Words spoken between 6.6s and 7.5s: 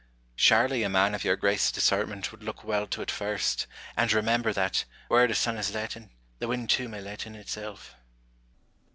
too may let in